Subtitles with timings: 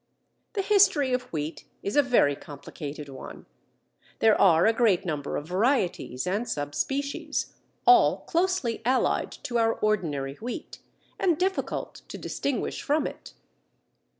[0.53, 3.45] The history of Wheat is a very complicated one;
[4.17, 7.53] there are a great number of varieties and sub species,
[7.85, 10.79] all closely allied to our ordinary wheat,
[11.19, 13.35] and difficult to distinguish from it.